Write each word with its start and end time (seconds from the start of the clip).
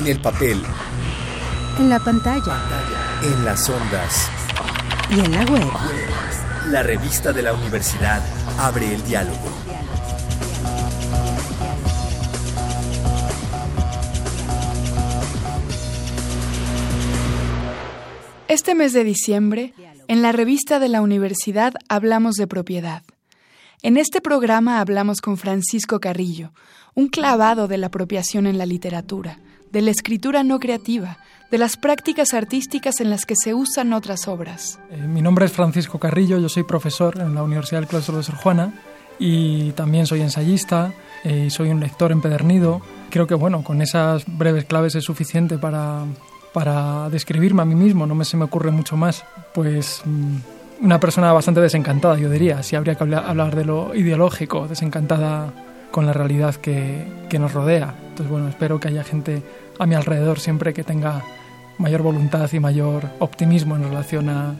En 0.00 0.06
el 0.06 0.18
papel. 0.18 0.62
En 1.78 1.90
la 1.90 2.00
pantalla. 2.00 2.56
En 3.22 3.44
las 3.44 3.68
ondas. 3.68 4.30
Y 5.10 5.20
en 5.20 5.30
la 5.30 5.44
web. 5.44 5.68
La 6.70 6.82
revista 6.82 7.34
de 7.34 7.42
la 7.42 7.52
universidad 7.52 8.22
abre 8.58 8.94
el 8.94 9.04
diálogo. 9.04 9.36
Este 18.48 18.74
mes 18.74 18.94
de 18.94 19.04
diciembre, 19.04 19.74
en 20.08 20.22
la 20.22 20.32
revista 20.32 20.78
de 20.78 20.88
la 20.88 21.02
universidad 21.02 21.74
hablamos 21.90 22.36
de 22.36 22.46
propiedad. 22.46 23.02
En 23.82 23.98
este 23.98 24.22
programa 24.22 24.80
hablamos 24.80 25.20
con 25.20 25.36
Francisco 25.36 26.00
Carrillo, 26.00 26.54
un 26.94 27.08
clavado 27.08 27.68
de 27.68 27.76
la 27.76 27.88
apropiación 27.88 28.46
en 28.46 28.56
la 28.56 28.64
literatura, 28.64 29.38
de 29.70 29.82
la 29.82 29.90
escritura 29.90 30.42
no 30.42 30.58
creativa, 30.60 31.18
de 31.50 31.58
las 31.58 31.76
prácticas 31.76 32.34
artísticas 32.34 33.00
en 33.00 33.10
las 33.10 33.26
que 33.26 33.34
se 33.36 33.54
usan 33.54 33.92
otras 33.92 34.28
obras. 34.28 34.78
Eh, 34.90 34.96
mi 34.96 35.22
nombre 35.22 35.46
es 35.46 35.52
Francisco 35.52 35.98
Carrillo, 35.98 36.38
yo 36.38 36.48
soy 36.48 36.62
profesor 36.62 37.18
en 37.20 37.34
la 37.34 37.42
Universidad 37.42 37.80
del 37.80 37.88
Claustro 37.88 38.16
de 38.16 38.22
Sor 38.22 38.36
Juana 38.36 38.72
y 39.18 39.72
también 39.72 40.06
soy 40.06 40.20
ensayista 40.20 40.92
eh, 41.24 41.44
y 41.46 41.50
soy 41.50 41.70
un 41.70 41.80
lector 41.80 42.12
empedernido. 42.12 42.80
Creo 43.10 43.26
que 43.26 43.34
bueno, 43.34 43.64
con 43.64 43.82
esas 43.82 44.24
breves 44.26 44.64
claves 44.64 44.94
es 44.94 45.04
suficiente 45.04 45.58
para 45.58 46.04
para 46.52 47.08
describirme 47.10 47.62
a 47.62 47.64
mí 47.64 47.74
mismo, 47.74 48.06
no 48.06 48.14
me 48.14 48.24
se 48.24 48.36
me 48.36 48.44
ocurre 48.44 48.70
mucho 48.70 48.96
más, 48.96 49.24
pues 49.54 50.02
mm, 50.04 50.84
una 50.84 50.98
persona 50.98 51.32
bastante 51.32 51.60
desencantada, 51.60 52.16
yo 52.18 52.30
diría, 52.30 52.62
si 52.62 52.76
habría 52.76 52.94
que 52.94 53.04
hablar 53.04 53.54
de 53.54 53.64
lo 53.64 53.94
ideológico, 53.94 54.66
desencantada 54.66 55.52
con 55.90 56.06
la 56.06 56.12
realidad 56.12 56.54
que, 56.56 57.06
que 57.28 57.38
nos 57.38 57.52
rodea. 57.52 57.94
Bueno, 58.28 58.48
espero 58.48 58.80
que 58.80 58.88
haya 58.88 59.04
gente 59.04 59.42
a 59.78 59.86
mi 59.86 59.94
alrededor 59.94 60.40
siempre 60.40 60.74
que 60.74 60.84
tenga 60.84 61.22
mayor 61.78 62.02
voluntad 62.02 62.50
y 62.52 62.60
mayor 62.60 63.08
optimismo 63.18 63.76
en 63.76 63.84
relación 63.84 64.28
a, 64.28 64.54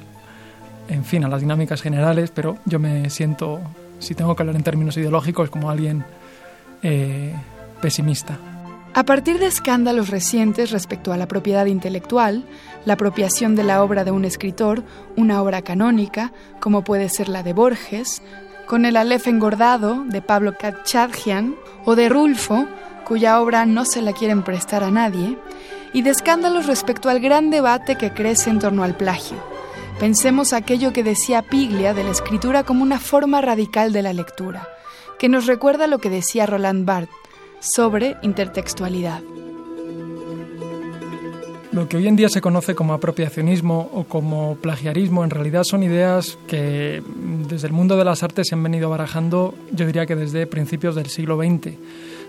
en 0.89 1.05
fin, 1.05 1.25
a 1.25 1.28
las 1.28 1.41
dinámicas 1.41 1.83
generales, 1.83 2.30
pero 2.34 2.58
yo 2.64 2.78
me 2.78 3.11
siento, 3.11 3.61
si 3.98 4.14
tengo 4.14 4.34
que 4.34 4.42
hablar 4.42 4.56
en 4.56 4.62
términos 4.62 4.97
ideológicos, 4.97 5.50
como 5.50 5.70
alguien 5.70 6.05
eh, 6.83 7.34
pesimista. 7.83 8.39
A 8.92 9.05
partir 9.05 9.39
de 9.39 9.47
escándalos 9.47 10.08
recientes 10.08 10.72
respecto 10.72 11.12
a 11.12 11.17
la 11.17 11.28
propiedad 11.28 11.67
intelectual, 11.67 12.45
la 12.84 12.95
apropiación 12.95 13.55
de 13.55 13.62
la 13.62 13.84
obra 13.84 14.02
de 14.05 14.11
un 14.11 14.24
escritor, 14.24 14.83
una 15.17 15.42
obra 15.42 15.62
canónica, 15.62 16.33
como 16.58 16.83
puede 16.83 17.08
ser 17.08 17.28
la 17.28 17.42
de 17.42 17.52
Borges, 17.52 18.20
con 18.67 18.84
el 18.84 18.97
Aleph 18.97 19.28
engordado 19.28 20.05
de 20.05 20.22
Pablo 20.22 20.55
Kachadjian, 20.58 21.55
o 21.84 21.95
de 21.95 22.08
Rulfo, 22.08 22.67
cuya 23.11 23.41
obra 23.41 23.66
no 23.66 23.84
se 23.86 24.03
la 24.03 24.12
quieren 24.12 24.44
prestar 24.44 24.84
a 24.84 24.92
nadie, 24.92 25.36
y 25.92 26.03
de 26.03 26.11
escándalos 26.11 26.69
respecto 26.69 27.08
al 27.08 27.19
gran 27.19 27.50
debate 27.50 27.97
que 27.97 28.12
crece 28.12 28.50
en 28.50 28.61
torno 28.61 28.84
al 28.84 28.97
plagio. 28.97 29.36
Pensemos 29.98 30.52
aquello 30.52 30.92
que 30.92 31.02
decía 31.02 31.42
Piglia 31.42 31.92
de 31.92 32.05
la 32.05 32.12
escritura 32.12 32.62
como 32.62 32.84
una 32.84 33.00
forma 33.00 33.41
radical 33.41 33.92
de 33.92 34.02
la 34.02 34.12
lectura, 34.12 34.69
que 35.19 35.28
nos 35.28 35.47
recuerda 35.47 35.89
lo 35.89 35.98
que 35.98 36.08
decía 36.08 36.47
Roland 36.47 36.86
Barthes 36.86 37.17
sobre 37.58 38.17
intertextualidad. 38.22 39.22
Lo 41.73 41.89
que 41.89 41.97
hoy 41.97 42.09
en 42.09 42.17
día 42.17 42.29
se 42.29 42.41
conoce 42.41 42.75
como 42.75 42.95
apropiacionismo 42.95 43.91
o 43.95 44.03
como 44.03 44.57
plagiarismo 44.57 45.23
en 45.23 45.31
realidad 45.31 45.63
son 45.63 45.85
ideas 45.85 46.37
que 46.49 47.01
desde 47.49 47.69
el 47.69 47.73
mundo 47.73 47.97
de 47.97 48.05
las 48.05 48.25
artes 48.25 48.49
se 48.49 48.57
han 48.57 48.63
venido 48.63 48.91
barajando, 48.91 49.55
yo 49.71 49.87
diría 49.87 50.05
que 50.05 50.17
desde 50.17 50.48
principios 50.48 50.97
del 50.97 51.07
siglo 51.07 51.37
XX 51.37 51.77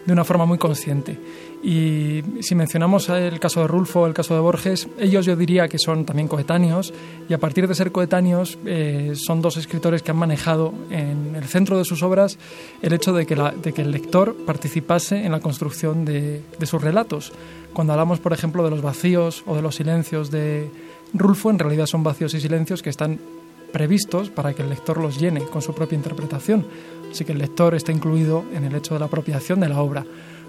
de 0.05 0.13
una 0.13 0.23
forma 0.23 0.45
muy 0.45 0.57
consciente. 0.57 1.17
Y 1.63 2.23
si 2.41 2.55
mencionamos 2.55 3.09
el 3.09 3.39
caso 3.39 3.61
de 3.61 3.67
Rulfo, 3.67 4.07
el 4.07 4.13
caso 4.13 4.33
de 4.33 4.41
Borges, 4.41 4.87
ellos 4.99 5.25
yo 5.25 5.35
diría 5.35 5.67
que 5.67 5.77
son 5.77 6.05
también 6.05 6.27
coetáneos 6.27 6.91
y 7.29 7.33
a 7.33 7.37
partir 7.39 7.67
de 7.67 7.75
ser 7.75 7.91
coetáneos 7.91 8.57
eh, 8.65 9.13
son 9.15 9.41
dos 9.41 9.57
escritores 9.57 10.01
que 10.01 10.11
han 10.11 10.17
manejado 10.17 10.73
en 10.89 11.35
el 11.35 11.45
centro 11.45 11.77
de 11.77 11.85
sus 11.85 12.01
obras 12.01 12.37
el 12.81 12.93
hecho 12.93 13.13
de 13.13 13.25
que, 13.25 13.81
el 13.81 13.91
lector 13.91 14.35
participase 14.45 15.23
en 15.23 15.31
la 15.31 15.39
construcción 15.39 16.03
de 16.03 16.43
sus 16.65 16.81
relatos. 16.81 17.31
Cuando 17.73 17.93
hablamos, 17.93 18.19
por 18.19 18.33
ejemplo, 18.33 18.63
de 18.63 18.69
los 18.69 18.81
vacíos 18.81 19.43
o 19.45 19.55
de 19.55 19.61
los 19.61 19.75
silencios 19.75 20.29
de 20.29 20.69
Rulfo, 21.13 21.49
en 21.49 21.59
realidad 21.59 21.85
son 21.85 22.03
vacíos 22.03 22.33
y 22.33 22.41
silencios 22.41 22.81
que 22.81 22.89
están 22.89 23.19
previstos 23.71 24.29
para 24.29 24.53
que 24.53 24.61
el 24.61 24.69
lector 24.69 24.97
los 24.97 25.19
llene 25.19 25.41
con 25.43 25.61
su 25.61 25.73
propia 25.73 25.95
interpretación. 25.95 26.65
Así 27.09 27.25
que 27.25 27.31
el 27.31 27.37
lector 27.37 27.73
está 27.73 27.91
incluido 27.91 28.43
en 28.53 28.65
el 28.65 28.75
hecho 28.75 28.93
de 28.93 28.99
la 28.99 29.05
apropiación 29.05 29.59
de 29.61 29.69
la 29.69 29.81
obra. 29.81 30.05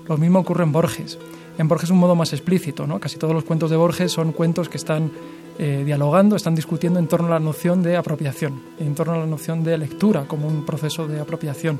Lo 0.08 0.16
mismo 0.16 0.40
ocurre 0.40 0.64
en 0.64 0.72
Borges. 0.72 1.18
En 1.58 1.68
Borges 1.68 1.84
es 1.84 1.90
un 1.90 1.98
modo 1.98 2.14
más 2.14 2.32
explícito, 2.32 2.86
¿no? 2.86 2.98
Casi 2.98 3.18
todos 3.18 3.34
los 3.34 3.44
cuentos 3.44 3.70
de 3.70 3.76
Borges 3.76 4.10
son 4.10 4.32
cuentos 4.32 4.68
que 4.68 4.78
están 4.78 5.10
eh, 5.58 5.82
dialogando, 5.84 6.34
están 6.34 6.54
discutiendo 6.54 6.98
en 6.98 7.06
torno 7.06 7.28
a 7.28 7.30
la 7.30 7.40
noción 7.40 7.82
de 7.82 7.96
apropiación, 7.96 8.60
en 8.80 8.94
torno 8.94 9.14
a 9.14 9.18
la 9.18 9.26
noción 9.26 9.62
de 9.62 9.78
lectura 9.78 10.24
como 10.26 10.48
un 10.48 10.64
proceso 10.64 11.06
de 11.06 11.20
apropiación. 11.20 11.78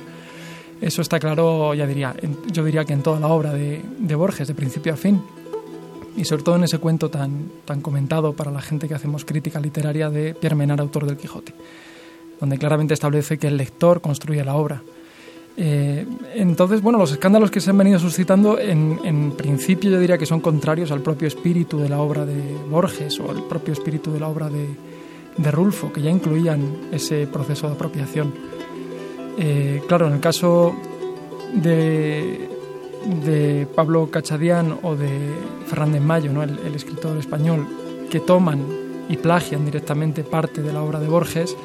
Eso 0.83 1.01
está 1.01 1.19
claro, 1.19 1.73
ya 1.73 1.87
diría, 1.87 2.15
yo 2.53 2.65
diría 2.65 2.85
que 2.85 2.93
en 2.93 3.03
toda 3.03 3.19
la 3.19 3.29
obra 3.29 3.55
de, 3.55 3.81
de 3.99 4.15
Borges, 4.15 4.49
de 4.49 4.55
principio 4.55 4.93
a 4.93 4.97
fin, 4.97 5.23
y 6.17 6.27
sobre 6.27 6.43
todo 6.43 6.57
en 6.57 6.65
ese 6.65 6.79
cuento 6.79 7.09
tan, 7.09 7.51
tan 7.65 7.81
comentado 7.81 8.35
para 8.35 8.51
la 8.51 8.61
gente 8.61 8.87
que 8.87 8.95
hacemos 8.95 9.25
crítica 9.25 9.61
literaria 9.61 10.11
de 10.11 10.35
Pierre 10.35 10.57
Menard, 10.57 10.81
autor 10.81 11.07
del 11.07 11.17
Quijote 11.17 11.55
donde 12.43 12.59
claramente 12.59 12.93
establece 12.93 13.39
que 13.39 13.47
el 13.47 13.57
lector 13.57 14.01
construye 14.01 14.43
la 14.45 14.57
obra. 14.57 14.83
Eh, 15.57 16.05
entonces, 16.35 16.83
bueno, 16.83 16.99
los 16.99 17.13
escándalos 17.13 17.53
que 17.53 17.61
se 17.61 17.71
han 17.71 17.79
venido 17.79 18.01
suscitando, 18.01 18.59
en, 18.59 19.31
principio 19.37 19.93
yo 19.93 20.01
diría 20.01 20.19
que 20.19 20.27
son 20.27 20.41
contrarios 20.41 20.91
al 20.91 21.03
propio 21.03 21.29
espíritu 21.29 21.79
de 21.79 21.89
la 21.89 22.01
obra 22.01 22.27
de 22.27 22.57
Borges 22.69 23.21
o 23.21 23.31
al 23.31 23.45
propio 23.45 23.73
espíritu 23.73 24.11
de 24.13 24.19
la 24.19 24.27
obra 24.27 24.51
de, 24.51 25.51
Rulfo, 25.53 25.93
que 25.93 26.03
ya 26.03 26.11
incluían 26.11 26.89
ese 26.91 27.29
proceso 27.29 27.69
de 27.69 27.75
apropiación. 27.75 28.35
Eh, 29.39 29.83
claro, 29.89 30.09
en 30.09 30.15
el 30.15 30.21
caso 30.21 30.75
de, 31.55 32.49
Pablo 33.75 34.11
Cachadián 34.11 34.79
o 34.83 34.95
de 34.95 35.09
Fernández 35.67 36.03
Mayo, 36.03 36.33
¿no? 36.33 36.43
el, 36.43 36.59
el 36.61 36.75
escritor 36.75 37.17
español, 37.17 37.67
que 38.11 38.21
toman 38.21 38.61
y 39.09 39.17
plagian 39.17 39.65
directamente 39.65 40.23
parte 40.23 40.63
de 40.63 40.73
la 40.73 40.83
obra 40.83 41.01
de 41.01 41.09
Borges, 41.09 41.57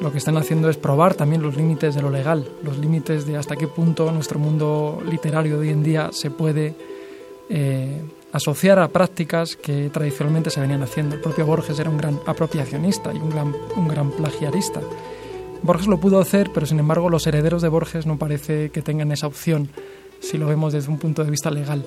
lo 0.00 0.12
que 0.12 0.18
están 0.18 0.36
haciendo 0.36 0.68
es 0.68 0.76
probar 0.76 1.14
también 1.14 1.42
los 1.42 1.56
límites 1.56 1.94
de 1.94 2.02
lo 2.02 2.10
legal, 2.10 2.46
los 2.62 2.78
límites 2.78 3.26
de 3.26 3.36
hasta 3.36 3.56
qué 3.56 3.66
punto 3.66 4.10
nuestro 4.12 4.38
mundo 4.38 5.02
literario 5.08 5.54
de 5.54 5.60
hoy 5.60 5.70
en 5.70 5.82
día 5.82 6.10
se 6.12 6.30
puede 6.30 6.74
eh, 7.48 8.02
asociar 8.32 8.78
a 8.78 8.88
prácticas 8.88 9.56
que 9.56 9.88
tradicionalmente 9.90 10.50
se 10.50 10.60
venían 10.60 10.82
haciendo. 10.82 11.14
El 11.14 11.22
propio 11.22 11.46
Borges 11.46 11.78
era 11.78 11.88
un 11.88 11.96
gran 11.96 12.20
apropiacionista 12.26 13.12
y 13.14 13.16
un 13.16 13.30
gran, 13.30 13.54
un 13.76 13.88
gran 13.88 14.10
plagiarista. 14.10 14.80
Borges 15.62 15.86
lo 15.86 15.98
pudo 15.98 16.20
hacer, 16.20 16.50
pero 16.52 16.66
sin 16.66 16.78
embargo 16.78 17.10
los 17.10 17.26
herederos 17.26 17.62
de 17.62 17.68
Borges 17.68 18.06
no 18.06 18.18
parece 18.18 18.70
que 18.70 18.82
tengan 18.82 19.12
esa 19.12 19.26
opción 19.26 19.68
si 20.20 20.38
lo 20.38 20.46
vemos 20.46 20.72
desde 20.72 20.90
un 20.90 20.98
punto 20.98 21.24
de 21.24 21.30
vista 21.30 21.50
legal. 21.50 21.84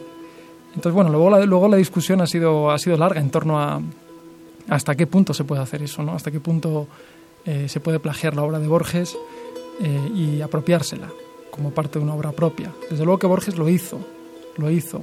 Entonces, 0.70 0.94
bueno, 0.94 1.10
luego 1.10 1.30
la, 1.30 1.46
luego 1.46 1.68
la 1.68 1.78
discusión 1.78 2.22
ha 2.22 2.28
sido, 2.28 2.72
ha 2.72 2.78
sido 2.78 2.98
larga 2.98 3.20
en 3.20 3.30
torno 3.30 3.60
a 3.60 3.82
hasta 4.70 4.96
qué 4.96 5.08
punto 5.08 5.34
se 5.34 5.44
puede 5.44 5.62
hacer 5.62 5.82
eso, 5.82 6.04
¿no? 6.04 6.14
Hasta 6.14 6.32
qué 6.32 6.40
punto 6.40 6.88
eh, 7.46 7.68
se 7.68 7.80
puede 7.80 8.00
plagiar 8.00 8.36
la 8.36 8.44
obra 8.44 8.60
de 8.60 8.68
Borges 8.68 9.18
eh, 9.82 10.12
y 10.14 10.42
apropiársela 10.42 11.10
como 11.50 11.72
parte 11.72 12.00
de 12.00 12.06
una 12.06 12.14
obra 12.14 12.32
propia. 12.32 12.72
Desde 12.90 13.04
luego 13.04 13.20
que 13.20 13.28
Borges 13.28 13.58
lo 13.58 13.68
hizo, 13.68 14.00
lo 14.58 14.70
hizo. 14.70 15.02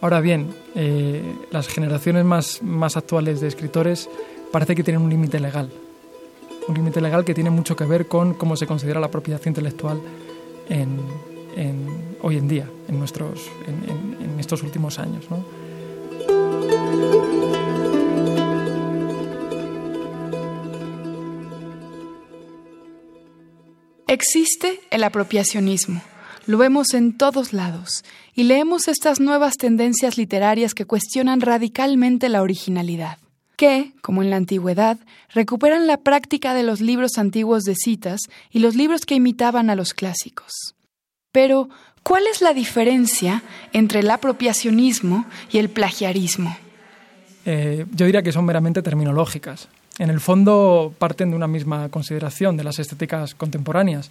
Ahora 0.00 0.20
bien, 0.20 0.54
eh, 0.74 1.22
las 1.50 1.68
generaciones 1.68 2.24
más, 2.24 2.62
más 2.62 2.96
actuales 2.96 3.40
de 3.40 3.48
escritores 3.48 4.08
parece 4.52 4.74
que 4.74 4.84
tienen 4.84 5.02
un 5.02 5.10
límite 5.10 5.40
legal, 5.40 5.70
un 6.70 6.76
límite 6.76 7.00
legal 7.00 7.24
que 7.24 7.34
tiene 7.34 7.50
mucho 7.50 7.74
que 7.74 7.84
ver 7.84 8.06
con 8.06 8.34
cómo 8.34 8.56
se 8.56 8.66
considera 8.66 9.00
la 9.00 9.10
propiedad 9.10 9.40
intelectual 9.44 10.00
en, 10.68 11.00
hoy 12.22 12.36
en 12.36 12.48
día, 12.48 12.70
en, 12.88 12.98
nuestros, 12.98 13.50
en, 13.66 14.38
estos 14.38 14.62
últimos 14.62 14.98
años. 14.98 15.26
Existe 24.06 24.80
el 24.90 25.04
apropiacionismo. 25.04 26.02
Lo 26.46 26.56
vemos 26.56 26.94
en 26.94 27.16
todos 27.16 27.52
lados 27.52 28.02
y 28.34 28.44
leemos 28.44 28.88
estas 28.88 29.20
nuevas 29.20 29.56
tendencias 29.56 30.16
literarias 30.16 30.74
que 30.74 30.86
cuestionan 30.86 31.40
radicalmente 31.40 32.28
la 32.28 32.42
originalidad, 32.42 33.18
que, 33.60 33.92
como 34.00 34.22
en 34.22 34.30
la 34.30 34.36
antigüedad, 34.36 34.96
recuperan 35.34 35.86
la 35.86 35.98
práctica 35.98 36.54
de 36.54 36.62
los 36.62 36.80
libros 36.80 37.18
antiguos 37.18 37.64
de 37.64 37.74
citas 37.74 38.22
y 38.50 38.60
los 38.60 38.74
libros 38.74 39.04
que 39.04 39.16
imitaban 39.16 39.68
a 39.68 39.76
los 39.76 39.92
clásicos. 39.92 40.74
Pero, 41.30 41.68
¿cuál 42.02 42.22
es 42.26 42.40
la 42.40 42.54
diferencia 42.54 43.42
entre 43.74 44.00
el 44.00 44.10
apropiacionismo 44.10 45.26
y 45.52 45.58
el 45.58 45.68
plagiarismo? 45.68 46.56
Eh, 47.44 47.84
yo 47.92 48.06
diría 48.06 48.22
que 48.22 48.32
son 48.32 48.46
meramente 48.46 48.80
terminológicas 48.80 49.68
en 49.98 50.08
el 50.08 50.20
fondo 50.20 50.94
parten 50.98 51.28
de 51.28 51.36
una 51.36 51.46
misma 51.46 51.90
consideración 51.90 52.56
de 52.56 52.64
las 52.64 52.78
estéticas 52.78 53.34
contemporáneas. 53.34 54.10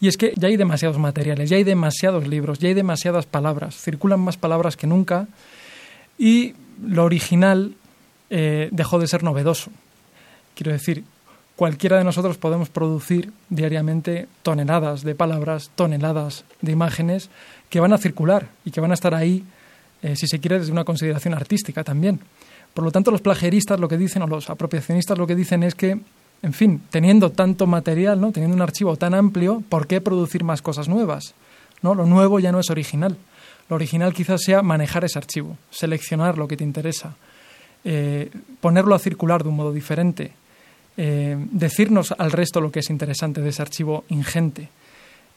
Y 0.00 0.08
es 0.08 0.16
que 0.16 0.32
ya 0.34 0.48
hay 0.48 0.56
demasiados 0.56 0.96
materiales, 0.96 1.50
ya 1.50 1.58
hay 1.58 1.64
demasiados 1.64 2.26
libros, 2.26 2.58
ya 2.58 2.68
hay 2.68 2.74
demasiadas 2.74 3.26
palabras, 3.26 3.76
circulan 3.76 4.20
más 4.20 4.38
palabras 4.38 4.78
que 4.78 4.86
nunca 4.86 5.28
y 6.16 6.54
lo 6.82 7.04
original 7.04 7.74
eh, 8.30 8.68
dejó 8.72 8.98
de 8.98 9.06
ser 9.06 9.22
novedoso. 9.22 9.70
Quiero 10.54 10.72
decir, 10.72 11.04
cualquiera 11.56 11.98
de 11.98 12.04
nosotros 12.04 12.38
podemos 12.38 12.68
producir 12.68 13.32
diariamente 13.48 14.28
toneladas 14.42 15.02
de 15.02 15.14
palabras, 15.14 15.70
toneladas 15.74 16.44
de 16.60 16.72
imágenes 16.72 17.30
que 17.68 17.80
van 17.80 17.92
a 17.92 17.98
circular 17.98 18.48
y 18.64 18.70
que 18.70 18.80
van 18.80 18.90
a 18.90 18.94
estar 18.94 19.14
ahí, 19.14 19.44
eh, 20.02 20.14
si 20.16 20.26
se 20.26 20.40
quiere, 20.40 20.58
desde 20.58 20.72
una 20.72 20.84
consideración 20.84 21.34
artística 21.34 21.82
también. 21.84 22.20
Por 22.74 22.84
lo 22.84 22.92
tanto, 22.92 23.10
los 23.10 23.20
plagiaristas 23.20 23.80
lo 23.80 23.88
que 23.88 23.98
dicen, 23.98 24.22
o 24.22 24.26
los 24.26 24.50
apropiacionistas 24.50 25.18
lo 25.18 25.26
que 25.26 25.34
dicen 25.34 25.62
es 25.62 25.74
que, 25.74 25.98
en 26.42 26.52
fin, 26.52 26.82
teniendo 26.90 27.30
tanto 27.30 27.66
material, 27.66 28.20
¿no? 28.20 28.30
teniendo 28.30 28.54
un 28.54 28.62
archivo 28.62 28.96
tan 28.96 29.14
amplio, 29.14 29.62
¿por 29.68 29.86
qué 29.86 30.00
producir 30.00 30.44
más 30.44 30.62
cosas 30.62 30.88
nuevas? 30.88 31.34
¿No? 31.82 31.94
Lo 31.94 32.06
nuevo 32.06 32.38
ya 32.38 32.52
no 32.52 32.60
es 32.60 32.70
original. 32.70 33.16
Lo 33.68 33.76
original 33.76 34.14
quizás 34.14 34.42
sea 34.44 34.62
manejar 34.62 35.04
ese 35.04 35.18
archivo, 35.18 35.56
seleccionar 35.70 36.38
lo 36.38 36.46
que 36.46 36.56
te 36.56 36.64
interesa, 36.64 37.16
eh, 37.84 38.30
ponerlo 38.60 38.94
a 38.94 38.98
circular 38.98 39.42
de 39.42 39.48
un 39.48 39.56
modo 39.56 39.72
diferente, 39.72 40.32
eh, 40.96 41.36
decirnos 41.52 42.12
al 42.16 42.32
resto 42.32 42.60
lo 42.60 42.72
que 42.72 42.80
es 42.80 42.90
interesante 42.90 43.40
de 43.40 43.50
ese 43.50 43.62
archivo 43.62 44.04
ingente. 44.08 44.68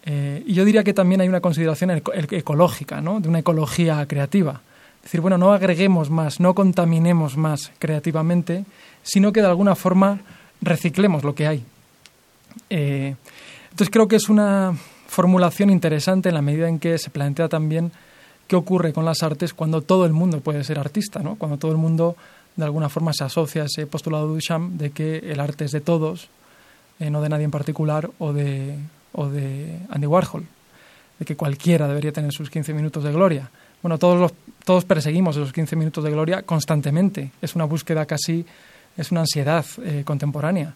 Eh, 0.03 0.43
y 0.47 0.53
yo 0.53 0.65
diría 0.65 0.83
que 0.83 0.93
también 0.93 1.21
hay 1.21 1.29
una 1.29 1.41
consideración 1.41 1.91
ecológica, 2.31 2.99
¿no? 3.01 3.19
de 3.19 3.29
una 3.29 3.39
ecología 3.39 4.05
creativa. 4.07 4.61
Es 4.97 5.03
decir, 5.03 5.21
bueno, 5.21 5.37
no 5.37 5.53
agreguemos 5.53 6.09
más, 6.09 6.39
no 6.39 6.55
contaminemos 6.55 7.37
más 7.37 7.71
creativamente, 7.79 8.65
sino 9.03 9.31
que 9.31 9.41
de 9.41 9.47
alguna 9.47 9.75
forma 9.75 10.21
reciclemos 10.61 11.23
lo 11.23 11.35
que 11.35 11.47
hay. 11.47 11.63
entonces 12.69 13.89
creo 13.91 14.07
que 14.07 14.15
es 14.15 14.29
una 14.29 14.75
formulación 15.07 15.69
interesante 15.69 16.29
en 16.29 16.35
la 16.35 16.41
medida 16.41 16.67
en 16.67 16.79
que 16.79 16.97
se 16.97 17.09
plantea 17.09 17.49
también 17.49 17.91
qué 18.51 18.57
ocurre 18.57 18.91
con 18.91 19.05
las 19.05 19.23
artes 19.23 19.53
cuando 19.53 19.81
todo 19.81 20.05
el 20.05 20.11
mundo 20.11 20.41
puede 20.41 20.65
ser 20.65 20.77
artista, 20.77 21.21
¿no? 21.21 21.37
cuando 21.37 21.55
todo 21.55 21.71
el 21.71 21.77
mundo 21.77 22.17
de 22.57 22.65
alguna 22.65 22.89
forma 22.89 23.13
se 23.13 23.23
asocia 23.23 23.61
a 23.61 23.65
ese 23.67 23.87
postulado 23.87 24.27
de 24.27 24.33
Duchamp 24.33 24.73
de 24.73 24.89
que 24.91 25.19
el 25.19 25.39
arte 25.39 25.63
es 25.63 25.71
de 25.71 25.79
todos, 25.79 26.27
eh, 26.99 27.09
no 27.09 27.21
de 27.21 27.29
nadie 27.29 27.45
en 27.45 27.51
particular, 27.51 28.09
o 28.19 28.33
de, 28.33 28.75
Andy 29.89 30.05
Warhol, 30.05 30.45
de 31.17 31.25
que 31.25 31.37
cualquiera 31.37 31.87
debería 31.87 32.11
tener 32.11 32.33
sus 32.33 32.49
15 32.49 32.73
minutos 32.73 33.05
de 33.05 33.13
gloria. 33.13 33.49
Bueno, 33.81 33.97
todos, 33.97 34.19
los, 34.19 34.33
todos 34.65 34.83
perseguimos 34.83 35.37
esos 35.37 35.53
15 35.53 35.77
minutos 35.77 36.03
de 36.03 36.11
gloria 36.11 36.41
constantemente, 36.41 37.31
es 37.41 37.55
una 37.55 37.63
búsqueda 37.63 38.05
casi, 38.05 38.45
es 38.97 39.11
una 39.11 39.21
ansiedad 39.21 39.65
eh, 39.81 40.03
contemporánea. 40.03 40.73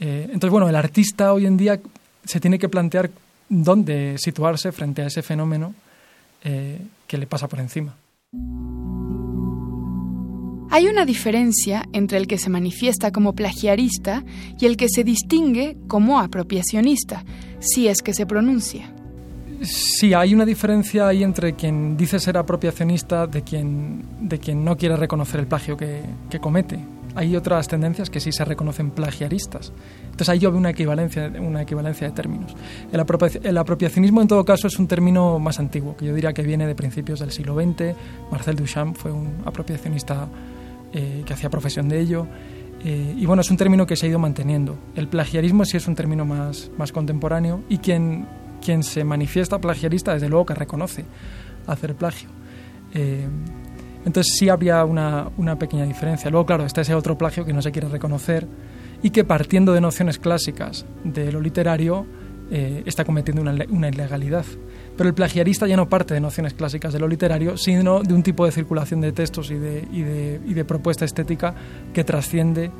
Eh, 0.00 0.24
entonces, 0.24 0.50
bueno, 0.50 0.68
el 0.68 0.74
artista 0.74 1.32
hoy 1.32 1.46
en 1.46 1.56
día 1.56 1.78
se 2.24 2.40
tiene 2.40 2.58
que 2.58 2.68
plantear 2.68 3.10
dónde 3.48 4.16
situarse 4.18 4.72
frente 4.72 5.02
a 5.02 5.06
ese 5.06 5.22
fenómeno 5.22 5.72
que 7.06 7.18
le 7.18 7.26
pasa 7.26 7.48
por 7.48 7.60
encima. 7.60 7.94
Hay 10.70 10.88
una 10.88 11.04
diferencia 11.04 11.84
entre 11.92 12.18
el 12.18 12.26
que 12.26 12.38
se 12.38 12.50
manifiesta 12.50 13.12
como 13.12 13.34
plagiarista 13.34 14.24
y 14.58 14.66
el 14.66 14.76
que 14.76 14.88
se 14.88 15.04
distingue 15.04 15.76
como 15.86 16.18
apropiacionista, 16.18 17.24
si 17.60 17.88
es 17.88 18.02
que 18.02 18.12
se 18.12 18.26
pronuncia. 18.26 18.92
Sí, 19.62 20.12
hay 20.12 20.34
una 20.34 20.44
diferencia 20.44 21.08
ahí 21.08 21.22
entre 21.22 21.54
quien 21.54 21.96
dice 21.96 22.18
ser 22.18 22.36
apropiacionista 22.36 23.26
de 23.26 23.42
quien, 23.42 24.04
de 24.20 24.38
quien 24.38 24.64
no 24.64 24.76
quiere 24.76 24.96
reconocer 24.96 25.40
el 25.40 25.46
plagio 25.46 25.76
que, 25.76 26.02
que 26.28 26.40
comete. 26.40 26.78
Hay 27.16 27.34
otras 27.34 27.66
tendencias 27.66 28.10
que 28.10 28.20
sí 28.20 28.30
se 28.30 28.44
reconocen 28.44 28.90
plagiaristas. 28.90 29.72
Entonces 30.04 30.28
ahí 30.28 30.38
yo 30.38 30.50
veo 30.50 30.58
una 30.58 30.70
equivalencia, 30.70 31.32
una 31.40 31.62
equivalencia 31.62 32.06
de 32.06 32.12
términos. 32.12 32.54
El, 32.92 33.56
apropiacionismo 33.58 34.20
en 34.20 34.28
todo 34.28 34.44
caso 34.44 34.66
es 34.66 34.78
un 34.78 34.86
término 34.86 35.38
más 35.38 35.58
antiguo, 35.58 35.96
que 35.96 36.04
yo 36.04 36.14
diría 36.14 36.34
que 36.34 36.42
viene 36.42 36.66
de 36.66 36.74
principios 36.74 37.20
del 37.20 37.32
siglo 37.32 37.54
XX. 37.54 37.96
Marcel 38.30 38.56
Duchamp 38.56 38.96
fue 38.96 39.12
un 39.12 39.38
apropiacionista 39.46 40.28
eh, 40.92 41.22
que 41.26 41.32
hacía 41.32 41.48
profesión 41.48 41.88
de 41.88 42.00
ello. 42.00 42.26
Eh, 42.84 43.14
y 43.16 43.24
bueno, 43.24 43.40
es 43.40 43.50
un 43.50 43.56
término 43.56 43.86
que 43.86 43.96
se 43.96 44.06
ha 44.06 44.08
ido 44.10 44.18
manteniendo. 44.18 44.78
El 44.94 45.08
plagiarismo 45.08 45.64
sí 45.64 45.78
es 45.78 45.88
un 45.88 45.94
término 45.94 46.26
más, 46.26 46.70
más 46.76 46.92
contemporáneo 46.92 47.62
y 47.70 47.78
quien, 47.78 48.26
quien 48.62 48.82
se 48.82 49.04
manifiesta 49.04 49.58
plagiarista, 49.58 50.12
desde 50.12 50.28
luego 50.28 50.46
que 50.46 50.54
reconoce 50.54 51.06
hacer 51.66 51.94
plagio. 51.94 52.28
Eh, 52.94 53.26
entonces 54.06 54.36
sí 54.38 54.48
habría 54.48 54.84
una, 54.84 55.58
pequeña 55.58 55.84
diferencia. 55.84 56.30
Luego, 56.30 56.46
claro, 56.46 56.64
está 56.64 56.80
ese 56.80 56.94
otro 56.94 57.18
plagio 57.18 57.44
que 57.44 57.52
no 57.52 57.60
se 57.60 57.72
quiere 57.72 57.88
reconocer 57.88 58.46
y 59.02 59.10
que 59.10 59.24
partiendo 59.24 59.72
de 59.74 59.82
nociones 59.82 60.18
clásicas 60.18 60.86
de 61.04 61.30
lo 61.30 61.40
literario 61.40 62.06
eh, 62.50 62.82
está 62.86 63.04
cometiendo 63.04 63.42
una, 63.42 63.88
ilegalidad. 63.88 64.46
Pero 64.96 65.08
el 65.08 65.14
plagiarista 65.14 65.66
ya 65.66 65.76
no 65.76 65.88
parte 65.88 66.14
de 66.14 66.20
nociones 66.20 66.54
clásicas 66.54 66.92
de 66.92 67.00
lo 67.00 67.08
literario, 67.08 67.58
sino 67.58 68.02
de 68.02 68.14
un 68.14 68.22
tipo 68.22 68.46
de 68.46 68.52
circulación 68.52 69.02
de 69.02 69.12
textos 69.12 69.50
y 69.50 69.58
de 69.58 70.64
propuesta 70.64 71.04
estética 71.04 71.54
que 71.92 72.04
trasciende 72.04 72.70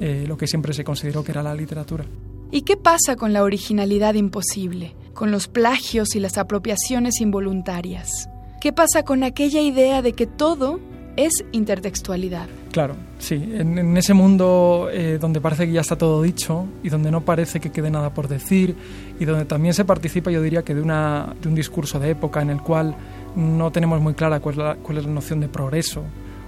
eh, 0.00 0.24
lo 0.26 0.36
que 0.36 0.48
siempre 0.48 0.72
se 0.72 0.82
consideró 0.82 1.22
que 1.22 1.30
era 1.30 1.42
la 1.42 1.54
literatura. 1.54 2.04
¿Y 2.50 2.62
qué 2.62 2.76
pasa 2.76 3.16
con 3.16 3.32
la 3.32 3.42
originalidad 3.42 4.14
imposible, 4.14 4.94
con 5.12 5.30
los 5.30 5.46
plagios 5.46 6.16
y 6.16 6.20
las 6.20 6.36
apropiaciones 6.36 7.20
involuntarias? 7.20 8.28
¿Qué 8.64 8.72
pasa 8.72 9.02
con 9.02 9.24
aquella 9.24 9.60
idea 9.60 10.00
de 10.00 10.14
que 10.14 10.26
todo 10.26 10.80
es 11.16 11.44
intertextualidad? 11.52 12.48
Claro, 12.72 12.96
sí. 13.18 13.34
En, 13.34 13.94
ese 13.98 14.14
mundo 14.14 14.88
eh, 14.90 15.18
donde 15.20 15.42
parece 15.42 15.66
que 15.66 15.72
ya 15.72 15.82
está 15.82 15.98
todo 15.98 16.22
dicho 16.22 16.66
y 16.82 16.88
donde 16.88 17.10
no 17.10 17.20
parece 17.20 17.60
que 17.60 17.70
quede 17.70 17.90
nada 17.90 18.14
por 18.14 18.26
decir 18.26 18.74
y 19.20 19.26
donde 19.26 19.44
también 19.44 19.74
se 19.74 19.84
participa, 19.84 20.30
yo 20.30 20.40
diría 20.40 20.62
que 20.62 20.74
de, 20.74 20.80
una, 20.80 21.34
de 21.42 21.48
un 21.50 21.54
discurso 21.54 22.00
de 22.00 22.08
época 22.08 22.40
en 22.40 22.48
el 22.48 22.62
cual 22.62 22.96
no 23.36 23.70
tenemos 23.70 24.00
muy 24.00 24.14
clara 24.14 24.40
cuál 24.40 24.54
es 24.54 24.58
la, 24.58 24.74
cuál 24.76 24.96
es 24.96 25.04
la 25.04 25.12
noción 25.12 25.40
de 25.40 25.48
progreso 25.48 26.02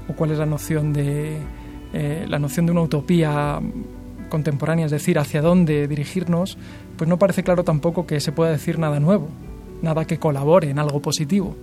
o 0.08 0.14
cuál 0.14 0.30
es 0.30 0.38
la 0.38 0.46
noción 0.46 0.94
de, 0.94 1.36
eh, 1.92 2.24
la 2.26 2.38
noción 2.38 2.64
de 2.64 2.72
una 2.72 2.80
utopía 2.80 3.60
contemporánea, 4.30 4.86
es 4.86 4.90
decir, 4.90 5.18
hacia 5.18 5.42
dónde 5.42 5.86
dirigirnos, 5.86 6.56
pues 6.96 7.10
no 7.10 7.18
parece 7.18 7.42
claro 7.42 7.62
tampoco 7.62 8.06
que 8.06 8.20
se 8.20 8.32
pueda 8.32 8.52
decir 8.52 8.78
nada 8.78 9.00
nuevo, 9.00 9.28
nada 9.82 10.06
que 10.06 10.18
colabore 10.18 10.70
en 10.70 10.78
algo 10.78 11.02
positivo. 11.02 11.54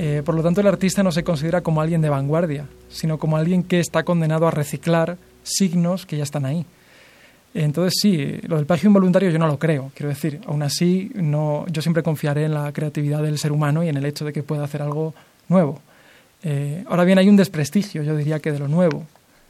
Eh, 0.00 0.22
por 0.24 0.36
lo 0.36 0.44
tanto, 0.44 0.60
el 0.60 0.68
artista 0.68 1.02
no 1.02 1.10
se 1.10 1.24
considera 1.24 1.60
como 1.60 1.80
alguien 1.80 2.00
de 2.00 2.08
vanguardia, 2.08 2.66
sino 2.88 3.18
como 3.18 3.36
alguien 3.36 3.64
que 3.64 3.80
está 3.80 4.04
condenado 4.04 4.46
a 4.46 4.52
reciclar 4.52 5.18
signos 5.42 6.06
que 6.06 6.16
ya 6.16 6.22
están 6.22 6.46
ahí. 6.46 6.64
Entonces, 7.52 7.94
sí, 8.00 8.38
lo 8.46 8.58
del 8.58 8.66
plagio 8.66 8.86
involuntario 8.86 9.28
yo 9.28 9.40
no 9.40 9.48
lo 9.48 9.58
creo. 9.58 9.90
Quiero 9.96 10.10
decir, 10.10 10.40
aún 10.46 10.62
así, 10.62 11.10
no, 11.16 11.66
yo 11.66 11.82
siempre 11.82 12.04
confiaré 12.04 12.44
en 12.44 12.54
la 12.54 12.72
creatividad 12.72 13.24
del 13.24 13.38
ser 13.38 13.50
humano 13.50 13.82
y 13.82 13.88
en 13.88 13.96
el 13.96 14.04
hecho 14.04 14.24
de 14.24 14.32
que 14.32 14.44
pueda 14.44 14.62
hacer 14.62 14.82
algo 14.82 15.14
nuevo. 15.48 15.80
Eh, 16.44 16.84
ahora 16.88 17.02
bien, 17.02 17.18
hay 17.18 17.28
un 17.28 17.34
desprestigio, 17.34 18.04
yo 18.04 18.14
diría 18.14 18.38
que 18.38 18.52
de 18.52 18.60
lo 18.60 18.68
nuevo. 18.68 19.04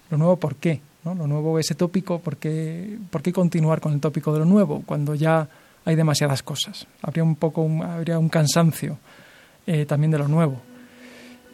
¿Lo 0.09 0.17
nuevo 0.17 0.37
por 0.37 0.57
qué? 0.57 0.81
¿No? 1.05 1.15
Lo 1.15 1.27
nuevo, 1.27 1.59
ese 1.59 1.75
tópico, 1.75 2.21
¿por 2.21 2.39
qué, 2.39 2.97
¿por 3.11 3.21
qué 3.21 3.35
continuar 3.35 3.83
con 3.83 3.93
el 3.93 4.01
tópico 4.01 4.33
de 4.33 4.39
lo 4.39 4.47
nuevo 4.47 4.83
cuando 4.87 5.15
ya 5.15 5.47
hay 5.85 5.95
demasiadas 5.95 6.43
cosas? 6.43 6.87
Habría 7.03 7.23
un 7.23 7.37
poco, 7.37 7.69
habría 7.85 8.19
un 8.19 8.31
cansancio 8.31 8.97
eh, 9.69 9.85
también 9.85 10.11
de 10.11 10.19
lo 10.19 10.29
nuevo. 10.29 10.63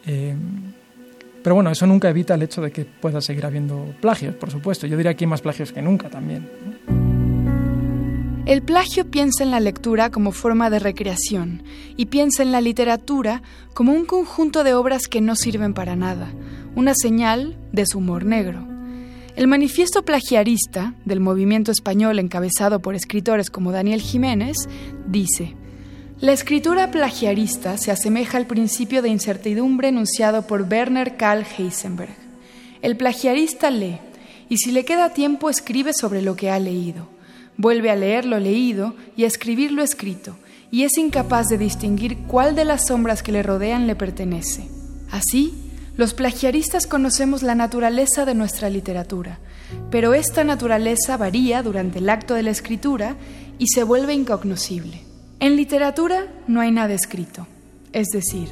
Eh, 0.07 0.33
pero 1.43 1.53
bueno, 1.53 1.69
eso 1.69 1.85
nunca 1.85 2.09
evita 2.09 2.35
el 2.35 2.43
hecho 2.43 2.61
de 2.61 2.71
que 2.71 2.85
pueda 2.85 3.19
seguir 3.19 3.45
habiendo 3.45 3.93
plagios, 3.99 4.33
por 4.35 4.49
supuesto. 4.49 4.87
Yo 4.87 4.95
diría 4.95 5.13
que 5.15 5.25
hay 5.25 5.29
más 5.29 5.41
plagios 5.41 5.73
que 5.73 5.81
nunca 5.81 6.09
también. 6.09 6.49
El 8.45 8.61
plagio 8.61 9.11
piensa 9.11 9.43
en 9.43 9.51
la 9.51 9.59
lectura 9.59 10.11
como 10.11 10.31
forma 10.31 10.69
de 10.69 10.79
recreación 10.79 11.63
y 11.97 12.05
piensa 12.05 12.41
en 12.41 12.53
la 12.53 12.61
literatura 12.61 13.41
como 13.73 13.91
un 13.91 14.05
conjunto 14.05 14.63
de 14.63 14.73
obras 14.73 15.07
que 15.07 15.19
no 15.19 15.35
sirven 15.35 15.73
para 15.73 15.97
nada, 15.97 16.31
una 16.73 16.93
señal 16.95 17.57
de 17.73 17.85
su 17.85 17.97
humor 17.97 18.23
negro. 18.23 18.65
El 19.35 19.47
manifiesto 19.47 20.05
plagiarista 20.05 20.93
del 21.03 21.19
movimiento 21.19 21.71
español 21.71 22.17
encabezado 22.19 22.79
por 22.79 22.95
escritores 22.95 23.49
como 23.49 23.73
Daniel 23.73 23.99
Jiménez 23.99 24.55
dice, 25.05 25.55
la 26.21 26.31
escritura 26.31 26.91
plagiarista 26.91 27.77
se 27.77 27.91
asemeja 27.91 28.37
al 28.37 28.47
principio 28.47 29.01
de 29.01 29.09
incertidumbre 29.09 29.89
enunciado 29.89 30.47
por 30.47 30.61
Werner 30.61 31.17
Karl 31.17 31.45
Heisenberg. 31.57 32.15
El 32.81 32.95
plagiarista 32.95 33.69
lee, 33.69 33.99
y 34.47 34.57
si 34.57 34.71
le 34.71 34.85
queda 34.85 35.09
tiempo 35.09 35.49
escribe 35.49 35.91
sobre 35.93 36.21
lo 36.21 36.37
que 36.37 36.49
ha 36.49 36.57
leído. 36.57 37.09
Vuelve 37.57 37.91
a 37.91 37.97
leer 37.97 38.25
lo 38.25 38.39
leído 38.39 38.95
y 39.17 39.25
a 39.25 39.27
escribir 39.27 39.73
lo 39.73 39.83
escrito, 39.83 40.37
y 40.71 40.83
es 40.83 40.97
incapaz 40.97 41.47
de 41.47 41.57
distinguir 41.57 42.17
cuál 42.27 42.55
de 42.55 42.63
las 42.63 42.87
sombras 42.87 43.21
que 43.21 43.33
le 43.33 43.43
rodean 43.43 43.85
le 43.85 43.95
pertenece. 43.95 44.69
Así, 45.11 45.53
los 45.97 46.13
plagiaristas 46.13 46.87
conocemos 46.87 47.43
la 47.43 47.55
naturaleza 47.55 48.23
de 48.25 48.35
nuestra 48.35 48.69
literatura, 48.69 49.39
pero 49.91 50.13
esta 50.13 50.45
naturaleza 50.45 51.17
varía 51.17 51.61
durante 51.61 51.99
el 51.99 52.09
acto 52.09 52.35
de 52.35 52.43
la 52.43 52.51
escritura 52.51 53.17
y 53.59 53.67
se 53.67 53.83
vuelve 53.83 54.13
incognoscible. 54.13 55.04
En 55.39 55.55
literatura 55.55 56.27
no 56.47 56.61
hay 56.61 56.71
nada 56.71 56.93
escrito, 56.93 57.45
es 57.91 58.07
decir, 58.07 58.49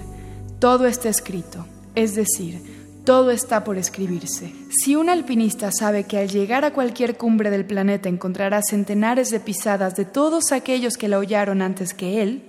todo 0.59 0.85
está 0.85 1.09
escrito, 1.09 1.65
es 1.95 2.15
decir, 2.15 2.61
todo 3.05 3.31
está 3.31 3.63
por 3.63 3.77
escribirse. 3.77 4.53
Si 4.69 4.95
un 4.95 5.09
alpinista 5.09 5.71
sabe 5.71 6.05
que 6.05 6.17
al 6.17 6.29
llegar 6.29 6.65
a 6.65 6.71
cualquier 6.71 7.17
cumbre 7.17 7.49
del 7.49 7.65
planeta 7.65 8.09
encontrará 8.09 8.61
centenares 8.61 9.29
de 9.29 9.39
pisadas 9.39 9.95
de 9.95 10.05
todos 10.05 10.51
aquellos 10.51 10.97
que 10.97 11.07
la 11.07 11.19
hollaron 11.19 11.61
antes 11.61 11.93
que 11.93 12.21
él, 12.21 12.43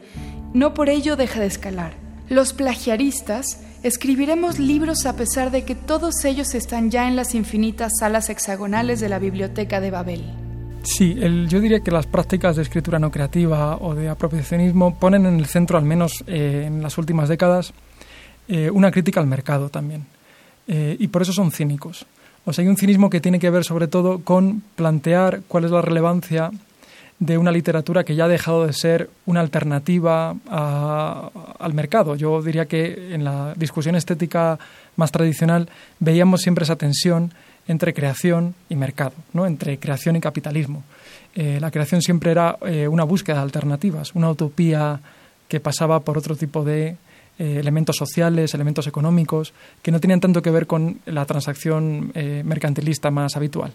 no 0.53 0.75
por 0.75 0.89
ello 0.89 1.17
deja 1.17 1.41
de 1.41 1.47
escalar. 1.47 1.95
Los 2.29 2.53
plagiaristas 2.53 3.61
escribiremos 3.83 4.59
libros 4.59 5.07
a 5.07 5.17
pesar 5.17 5.51
de 5.51 5.65
que 5.65 5.75
todos 5.75 6.25
ellos 6.25 6.55
están 6.55 6.91
ya 6.91 7.07
en 7.07 7.17
las 7.17 7.35
infinitas 7.35 7.93
salas 7.99 8.31
hexagonales 8.31 9.01
de 9.01 9.09
la 9.09 9.19
biblioteca 9.19 9.81
de 9.81 9.91
Babel. 9.91 10.44
Sí, 10.85 11.17
yo 11.49 11.61
diría 11.61 11.81
que 11.81 11.91
las 11.91 12.07
prácticas 12.07 12.57
de 12.57 12.63
escritura 12.63 12.99
no 12.99 13.11
creativa 13.11 13.79
o 13.79 13.95
de 13.95 14.11
apropiacionismo 14.11 14.99
ponen 14.99 15.25
en 15.25 15.39
el 15.39 15.47
centro, 15.47 15.79
al 15.79 15.85
menos 15.85 16.23
eh, 16.27 16.65
en 16.67 16.83
las 16.83 16.99
últimas 16.99 17.31
décadas, 17.31 17.73
eh, 18.49 18.71
una 18.71 18.91
crítica 18.91 19.19
al 19.19 19.27
mercado 19.27 19.71
también. 19.71 20.05
Eh, 20.69 20.95
y 20.99 21.09
por 21.09 21.23
eso 21.23 21.33
son 21.33 21.53
cínicos. 21.53 22.05
O 22.45 22.53
sea, 22.53 22.63
hay 22.63 22.69
un 22.69 22.77
cinismo 22.77 23.09
que 23.09 23.23
tiene 23.23 23.39
que 23.39 23.49
ver 23.49 23.65
sobre 23.65 23.89
todo 23.89 24.21
con 24.21 24.63
plantear 24.77 25.41
cuál 25.49 25.65
es 25.65 25.71
la 25.71 25.81
relevancia 25.81 26.51
de 27.19 27.39
una 27.39 27.51
literatura 27.51 28.05
que 28.05 28.15
ya 28.15 28.27
ha 28.27 28.29
dejado 28.29 28.67
de 28.67 28.75
ser 28.75 29.09
una 29.25 29.41
alternativa 29.41 30.37
al 30.51 31.73
mercado. 31.73 32.17
Yo 32.17 32.43
diría 32.43 32.67
que 32.67 33.15
en 33.15 33.25
la 33.25 33.55
discusión 33.57 33.95
estética 33.95 34.59
más 34.97 35.13
tradicional 35.13 35.71
veíamos 36.01 36.43
siempre 36.43 36.65
esa 36.65 36.77
tensión 36.77 37.33
entre 37.67 37.95
creación 37.95 38.55
y 38.69 38.77
mercado, 38.77 39.13
¿no? 39.33 39.47
entre 39.47 39.79
creación 39.79 40.17
y 40.17 40.21
capitalismo. 40.21 40.83
Eh, 41.35 41.59
la 41.61 41.71
creación 41.71 42.03
siempre 42.03 42.31
era 42.31 42.59
eh, 42.67 42.87
una 42.89 43.05
búsqueda 43.05 43.37
de 43.37 43.43
alternativas, 43.43 44.15
una 44.15 44.31
utopía 44.31 45.01
que 45.49 45.61
pasaba 45.61 46.01
por 46.01 46.19
otro 46.19 46.37
tipo 46.37 46.65
de 46.65 46.97
eh, 47.39 47.57
elementos 47.59 47.97
sociales, 47.97 48.55
elementos 48.55 48.87
económicos, 48.87 49.53
que 49.83 49.91
no 49.91 50.01
tenían 50.01 50.21
tanto 50.21 50.43
que 50.43 50.51
ver 50.51 50.67
con 50.67 51.01
la 51.07 51.25
transacción 51.25 52.13
mercantilista 52.15 53.11
más 53.11 53.37
habitual. 53.37 53.73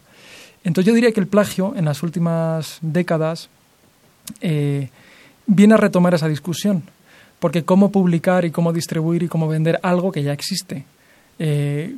Entonces 0.63 0.87
yo 0.87 0.95
diría 0.95 1.11
que 1.11 1.19
el 1.19 1.27
plagio 1.27 1.73
en 1.75 1.85
las 1.85 2.03
últimas 2.03 2.77
décadas 2.81 3.49
viene 4.41 5.73
a 5.73 5.77
retomar 5.77 6.13
esa 6.13 6.27
discusión, 6.27 6.83
porque 7.39 7.63
cómo 7.63 7.91
publicar 7.91 8.45
y 8.45 8.51
cómo 8.51 8.71
distribuir 8.71 9.23
y 9.23 9.27
cómo 9.27 9.47
vender 9.47 9.79
algo 9.83 10.11
que 10.11 10.23
ya 10.23 10.33
existe. 10.33 10.85
Eh, 11.39 11.95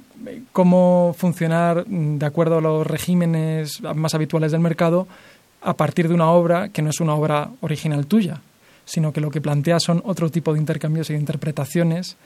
cómo 0.51 1.15
funcionar 1.17 1.85
de 1.85 2.25
acuerdo 2.25 2.59
a 2.59 2.61
los 2.61 2.85
regímenes 2.85 3.81
más 3.81 4.13
habituales 4.13 4.51
del 4.51 4.61
mercado 4.61 5.07
a 5.61 5.73
partir 5.73 6.07
de 6.07 6.13
una 6.13 6.29
obra 6.29 6.69
que 6.69 6.81
no 6.81 6.91
es 6.91 6.99
una 6.99 7.15
obra 7.15 7.49
original 7.61 8.05
tuya, 8.05 8.41
sino 8.85 9.11
que 9.11 9.21
lo 9.21 9.31
que 9.31 9.41
plantea 9.41 9.79
son 9.79 10.01
otro 10.05 10.29
tipo 10.29 10.53
de 10.53 10.59
intercambios 10.59 11.09
y 11.09 11.13
de 11.13 11.19
interpretaciones 11.19 12.17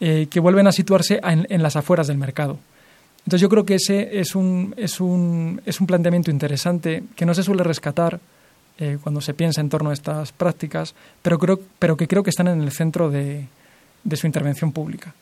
eh, 0.00 0.28
que 0.30 0.40
vuelven 0.40 0.66
a 0.66 0.72
situarse 0.72 1.20
en 1.22 1.62
las 1.62 1.76
afueras 1.76 2.06
del 2.06 2.18
mercado. 2.18 2.58
Entonces 3.24 3.40
yo 3.40 3.48
creo 3.48 3.64
que 3.64 3.76
ese 3.76 4.20
es 4.20 4.34
un, 4.34 4.74
es 4.76 5.00
un, 5.00 5.60
es 5.64 5.80
un 5.80 5.86
planteamiento 5.86 6.30
interesante 6.30 7.04
que 7.16 7.24
no 7.24 7.34
se 7.34 7.42
suele 7.42 7.64
rescatar 7.64 8.20
eh, 8.78 8.98
cuando 9.02 9.20
se 9.20 9.32
piensa 9.32 9.60
en 9.60 9.70
torno 9.70 9.90
a 9.90 9.94
estas 9.94 10.32
prácticas, 10.32 10.94
pero, 11.22 11.38
creo, 11.38 11.58
pero 11.78 11.96
que 11.96 12.06
creo 12.06 12.22
que 12.22 12.30
están 12.30 12.48
en 12.48 12.60
el 12.60 12.70
centro 12.70 13.10
de, 13.10 13.46
de 14.02 14.16
su 14.16 14.26
intervención 14.26 14.72
pública. 14.72 15.14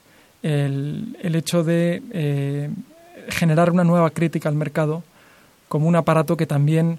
El, 0.43 1.17
el 1.23 1.35
hecho 1.37 1.63
de 1.63 2.03
eh, 2.13 2.71
generar 3.29 3.71
una 3.71 3.85
nueva 3.85 4.11
crítica 4.11 4.49
al 4.49 4.57
mercado 4.57 5.05
como 5.69 5.89
un 5.89 5.97
aparato 5.97 6.37
que 6.37 6.47
también, 6.47 6.99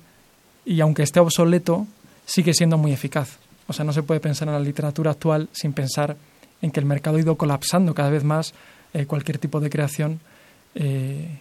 y 0.65 0.81
aunque 0.81 1.03
esté 1.03 1.19
obsoleto, 1.19 1.85
sigue 2.25 2.53
siendo 2.53 2.77
muy 2.77 2.91
eficaz. 2.91 3.37
O 3.67 3.73
sea, 3.73 3.85
no 3.85 3.93
se 3.93 4.03
puede 4.03 4.19
pensar 4.19 4.47
en 4.47 4.53
la 4.53 4.59
literatura 4.59 5.11
actual 5.11 5.49
sin 5.51 5.73
pensar 5.73 6.15
en 6.61 6.71
que 6.71 6.79
el 6.79 6.85
mercado 6.85 7.17
ha 7.17 7.19
ido 7.19 7.35
colapsando 7.35 7.93
cada 7.93 8.09
vez 8.09 8.23
más 8.23 8.53
eh, 8.93 9.05
cualquier 9.05 9.37
tipo 9.37 9.59
de 9.59 9.69
creación 9.69 10.19
eh, 10.75 11.37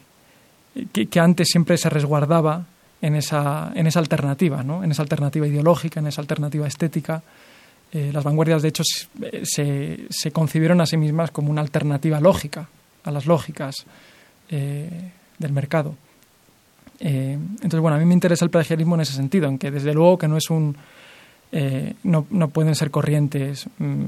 que, 0.92 1.20
antes 1.20 1.48
siempre 1.48 1.76
se 1.76 1.88
resguardaba 1.90 2.66
en 3.00 3.14
esa, 3.14 3.72
en 3.74 3.86
esa 3.86 4.00
alternativa, 4.00 4.62
¿no? 4.62 4.82
en 4.84 4.90
esa 4.90 5.02
alternativa 5.02 5.46
ideológica, 5.46 6.00
en 6.00 6.06
esa 6.06 6.20
alternativa 6.20 6.66
estética. 6.66 7.22
Eh, 7.92 8.10
las 8.12 8.24
vanguardias, 8.24 8.62
de 8.62 8.68
hecho, 8.68 8.82
se, 8.84 10.06
se, 10.08 10.30
concibieron 10.32 10.80
a 10.80 10.86
sí 10.86 10.96
mismas 10.96 11.30
como 11.30 11.50
una 11.50 11.60
alternativa 11.60 12.20
lógica 12.20 12.68
a 13.04 13.10
las 13.10 13.26
lógicas 13.26 13.84
eh, 14.48 15.10
del 15.38 15.52
mercado. 15.52 15.94
entonces, 16.98 17.80
bueno, 17.80 17.96
a 17.96 18.00
mí 18.00 18.06
me 18.06 18.14
interesa 18.14 18.44
el 18.46 18.50
plagiarismo 18.50 18.94
en 18.94 19.02
ese 19.02 19.12
sentido, 19.12 19.46
en 19.48 19.58
que 19.58 19.70
desde 19.70 19.92
luego 19.92 20.16
que 20.16 20.28
no 20.28 20.38
es 20.38 20.48
un... 20.48 20.76
no, 22.02 22.26
no, 22.30 22.48
pueden 22.48 22.74
ser 22.74 22.90
corrientes 22.90 23.66
mm, 23.78 24.06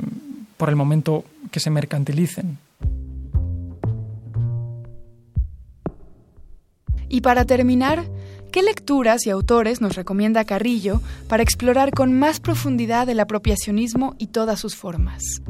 por 0.56 0.70
el 0.70 0.76
momento 0.76 1.24
que 1.50 1.60
se 1.60 1.70
mercantilicen. 1.70 2.58
Y 7.08 7.20
para 7.20 7.44
terminar, 7.44 8.04
¿qué 8.54 8.62
lecturas 8.62 9.26
y 9.26 9.30
autores 9.30 9.80
nos 9.80 9.96
recomienda 9.96 10.44
Carrillo 10.44 11.00
para 11.28 11.42
explorar 11.42 11.90
con 11.90 12.16
más 12.16 12.38
profundidad 12.38 13.08
el 13.08 13.18
apropiacionismo 13.18 14.14
y 14.16 14.28
todas 14.28 14.60
sus 14.60 14.76
formas? 14.76 15.42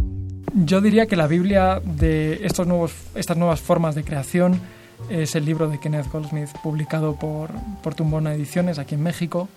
Yo 0.54 0.80
diría 0.80 1.04
que 1.04 1.14
la 1.14 1.26
Biblia 1.26 1.82
de 1.84 2.46
estas 2.46 2.66
nuevas 2.66 3.60
formas 3.60 3.94
de 3.94 4.04
creación 4.04 4.58
es 5.10 5.34
el 5.34 5.44
libro 5.44 5.68
de 5.68 5.78
Kenneth 5.78 6.10
Goldsmith 6.10 6.48
publicado 6.62 7.14
por, 7.16 7.50
por 7.82 7.94
Tumbona 7.94 8.32
Ediciones 8.32 8.78
aquí 8.78 8.94
en 8.94 9.02
México, 9.02 9.50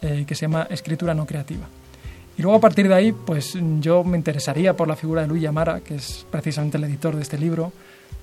eh, 0.00 0.24
que 0.26 0.34
se 0.34 0.46
llama 0.46 0.66
Escritura 0.70 1.12
no 1.12 1.26
creativa. 1.26 1.66
Y 2.38 2.40
luego 2.40 2.56
a 2.56 2.60
partir 2.62 2.88
de 2.88 2.94
ahí, 2.94 3.12
pues 3.12 3.58
yo 3.80 4.04
me 4.04 4.16
interesaría 4.16 4.74
por 4.74 4.88
la 4.88 4.96
figura 4.96 5.20
de 5.20 5.28
Luis 5.28 5.42
Yamara, 5.42 5.80
que 5.80 5.96
es 5.96 6.24
precisamente 6.30 6.78
el 6.78 6.84
editor 6.84 7.14
de 7.14 7.20
este 7.20 7.36
libro 7.36 7.74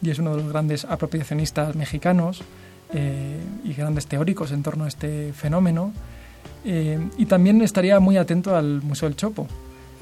y 0.01 0.09
es 0.09 0.17
uno 0.17 0.35
de 0.35 0.41
los 0.41 0.51
grandes 0.51 0.83
apropiacionistas 0.83 1.75
mexicanos. 1.75 2.41
Eh, 2.95 3.39
y 3.63 3.73
grandes 3.73 4.05
teóricos 4.05 4.51
en 4.51 4.61
torno 4.61 4.85
a 4.85 4.87
este 4.87 5.33
fenómeno. 5.33 5.91
Eh, 6.63 6.99
y 7.17 7.25
también 7.25 7.61
estaría 7.61 7.99
muy 7.99 8.17
atento 8.17 8.55
al 8.55 8.83
Museo 8.83 9.09
del 9.09 9.15
Chopo, 9.15 9.47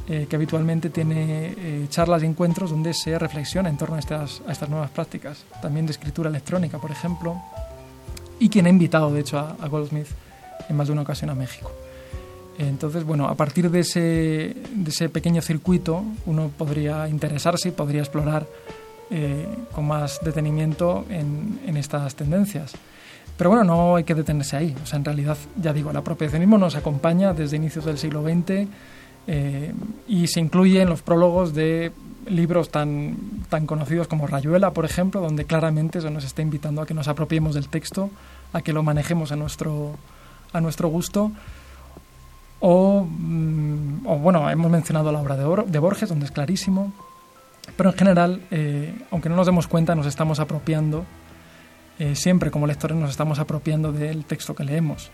eh, 0.09 0.27
que 0.29 0.35
habitualmente 0.35 0.89
tiene 0.89 1.87
charlas 1.89 2.21
y 2.23 2.25
encuentros 2.25 2.69
donde 2.69 2.93
se 2.93 3.17
reflexiona 3.17 3.69
en 3.69 3.77
torno 3.77 3.95
a 3.95 3.99
estas, 3.99 4.41
a 4.45 4.51
estas 4.51 4.69
nuevas 4.69 4.89
prácticas, 4.89 5.45
también 5.61 5.85
de 5.85 5.93
escritura 5.93 6.29
electrónica, 6.29 6.79
por 6.79 6.91
ejemplo, 6.91 7.41
y 8.39 8.49
quien 8.49 8.65
ha 8.65 8.69
invitado, 8.69 9.13
de 9.13 9.21
hecho, 9.21 9.39
a, 9.39 9.55
a 9.61 9.67
Goldsmith 9.67 10.07
en 10.67 10.75
más 10.75 10.87
de 10.87 10.93
una 10.93 11.03
ocasión 11.03 11.29
a 11.29 11.35
México. 11.35 11.71
Entonces, 12.57 13.05
bueno, 13.05 13.27
a 13.27 13.35
partir 13.35 13.71
de 13.71 13.79
ese, 13.79 13.99
de 13.99 14.89
ese 14.89 15.09
pequeño 15.09 15.41
circuito 15.41 16.03
uno 16.25 16.51
podría 16.55 17.07
interesarse 17.07 17.69
y 17.69 17.71
podría 17.71 18.01
explorar 18.01 18.45
eh, 19.13 19.45
con 19.73 19.85
más 19.87 20.19
detenimiento 20.23 21.05
en, 21.09 21.59
en, 21.67 21.75
estas 21.75 22.15
tendencias. 22.15 22.71
Pero 23.35 23.49
bueno, 23.49 23.65
no 23.65 23.97
hay 23.97 24.05
que 24.05 24.15
detenerse 24.15 24.55
ahí. 24.55 24.73
O 24.81 24.85
sea, 24.85 24.97
en 24.99 25.03
realidad, 25.03 25.37
ya 25.57 25.73
digo, 25.73 25.91
el 25.91 25.97
apropiacionismo 25.97 26.57
nos 26.57 26.77
acompaña 26.77 27.33
desde 27.33 27.57
inicios 27.57 27.83
del 27.83 27.97
siglo 27.97 28.23
XX 28.23 28.69
eh, 29.27 29.73
y 30.07 30.27
se 30.27 30.39
incluye 30.39 30.81
en 30.81 30.87
los 30.87 31.01
prólogos 31.01 31.53
de 31.53 31.91
libros 32.25 32.69
tan, 32.69 33.17
tan 33.49 33.65
conocidos 33.65 34.07
como 34.07 34.27
Rayuela, 34.27 34.71
por 34.71 34.85
ejemplo, 34.85 35.19
donde 35.19 35.43
claramente 35.43 35.99
se 35.99 36.09
nos 36.09 36.23
está 36.23 36.41
invitando 36.41 36.81
a 36.81 36.85
que 36.85 36.93
nos 36.93 37.09
apropiemos 37.09 37.53
del 37.53 37.67
texto, 37.67 38.09
a 38.53 38.61
que 38.61 38.71
lo 38.71 38.81
manejemos 38.81 39.33
a 39.33 39.35
nuestro, 39.35 39.95
a 40.53 40.61
nuestro 40.61 40.87
gusto. 40.87 41.33
O, 42.61 43.03
mm, 43.03 44.07
o 44.07 44.19
bueno, 44.19 44.49
hemos 44.49 44.71
mencionado 44.71 45.11
la 45.11 45.19
obra 45.19 45.35
de, 45.35 45.63
de 45.65 45.79
Borges, 45.79 46.07
donde 46.07 46.27
es 46.27 46.31
clarísimo. 46.31 46.93
Pero 47.75 47.91
en 47.91 47.97
general, 47.97 48.41
eh, 48.51 48.93
aunque 49.11 49.29
no 49.29 49.35
nos 49.35 49.45
demos 49.45 49.67
cuenta, 49.67 49.95
nos 49.95 50.05
estamos 50.05 50.39
apropiando, 50.39 51.05
eh, 51.99 52.15
siempre 52.15 52.51
como 52.51 52.67
lectores 52.67 52.97
nos 52.97 53.09
estamos 53.09 53.39
apropiando 53.39 53.91
del 53.91 54.25
texto 54.25 54.55
que 54.55 54.63
leemos. 54.63 55.11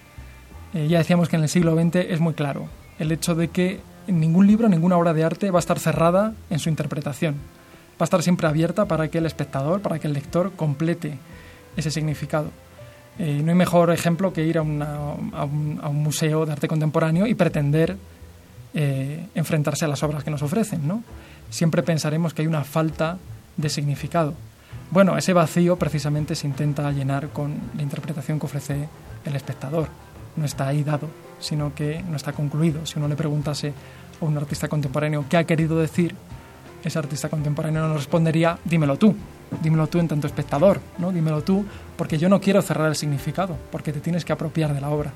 Eh, 0.73 0.87
ya 0.87 0.97
decíamos 0.97 1.29
que 1.29 1.35
en 1.35 1.43
el 1.43 1.49
siglo 1.49 1.75
XX 1.75 1.95
es 1.95 2.19
muy 2.19 2.33
claro 2.33 2.67
el 2.99 3.11
hecho 3.11 3.35
de 3.35 3.49
que 3.49 3.79
ningún 4.07 4.47
libro, 4.47 4.69
ninguna 4.69 4.97
obra 4.97 5.13
de 5.13 5.23
arte 5.23 5.51
va 5.51 5.59
a 5.59 5.61
estar 5.61 5.79
cerrada 5.79 6.33
en 6.49 6.59
su 6.59 6.69
interpretación. 6.69 7.35
Va 7.35 8.01
a 8.01 8.05
estar 8.05 8.21
siempre 8.21 8.47
abierta 8.47 8.85
para 8.85 9.07
que 9.07 9.19
el 9.19 9.25
espectador, 9.25 9.81
para 9.81 9.99
que 9.99 10.07
el 10.07 10.13
lector 10.13 10.51
complete 10.55 11.17
ese 11.75 11.91
significado. 11.91 12.51
no 13.19 13.49
hay 13.49 13.55
mejor 13.55 13.91
ejemplo 13.91 14.33
que 14.33 14.45
ir 14.45 14.57
a, 14.57 14.61
un, 14.61 14.81
a, 14.81 15.45
un, 15.45 16.03
museo 16.03 16.45
de 16.45 16.53
arte 16.53 16.67
contemporáneo 16.67 17.27
y 17.27 17.35
pretender 17.35 17.97
enfrentarse 19.33 19.85
a 19.85 19.87
las 19.87 20.03
obras 20.03 20.23
que 20.23 20.29
nos 20.29 20.43
ofrecen, 20.43 20.87
¿no? 20.87 21.03
siempre 21.49 21.83
pensaremos 21.83 22.33
que 22.33 22.41
hay 22.41 22.47
una 22.47 22.63
falta 22.63 23.17
de 23.55 23.69
significado. 23.69 24.33
Bueno, 24.91 25.17
ese 25.17 25.33
vacío 25.33 25.77
precisamente 25.77 26.35
se 26.35 26.47
intenta 26.47 26.91
llenar 26.91 27.29
con 27.29 27.55
la 27.75 27.83
interpretación 27.83 28.39
que 28.39 28.45
ofrece 28.45 28.87
el 29.25 29.35
espectador. 29.35 29.89
No 30.35 30.45
está 30.45 30.67
ahí 30.67 30.83
dado, 30.83 31.09
sino 31.39 31.73
que 31.73 32.01
no 32.03 32.15
está 32.15 32.33
concluido. 32.33 32.85
Si 32.85 32.97
uno 32.97 33.07
le 33.07 33.15
preguntase 33.15 33.73
a 34.21 34.25
un 34.25 34.37
artista 34.37 34.67
contemporáneo 34.67 35.25
qué 35.29 35.37
ha 35.37 35.43
querido 35.43 35.77
decir, 35.79 36.15
ese 36.83 36.99
artista 36.99 37.29
contemporáneo 37.29 37.87
no 37.87 37.95
respondería, 37.95 38.59
dímelo 38.63 38.97
tú, 38.97 39.15
dímelo 39.61 39.87
tú 39.87 39.99
en 39.99 40.07
tanto 40.07 40.27
espectador, 40.27 40.79
¿no? 40.99 41.11
dímelo 41.11 41.43
tú, 41.43 41.65
porque 41.97 42.17
yo 42.17 42.29
no 42.29 42.39
quiero 42.39 42.61
cerrar 42.61 42.87
el 42.87 42.95
significado, 42.95 43.57
porque 43.71 43.91
te 43.91 43.99
tienes 43.99 44.23
que 44.23 44.33
apropiar 44.33 44.73
de 44.73 44.81
la 44.81 44.89
obra. 44.89 45.11